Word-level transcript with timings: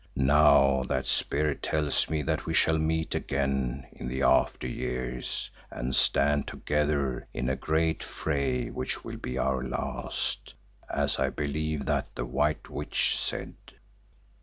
Now 0.15 0.81
that 0.89 1.05
spirit 1.05 1.61
tells 1.61 2.09
me 2.09 2.23
that 2.23 2.47
we 2.47 2.55
shall 2.55 2.79
meet 2.79 3.13
again 3.13 3.85
in 3.91 4.07
the 4.07 4.23
after 4.23 4.65
years 4.65 5.51
and 5.69 5.95
stand 5.95 6.47
together 6.47 7.27
in 7.35 7.47
a 7.49 7.55
great 7.55 8.01
fray 8.03 8.69
which 8.69 9.03
will 9.03 9.17
be 9.17 9.37
our 9.37 9.63
last, 9.63 10.55
as 10.89 11.19
I 11.19 11.29
believe 11.29 11.85
that 11.85 12.15
the 12.15 12.25
White 12.25 12.67
Witch 12.67 13.15
said. 13.15 13.53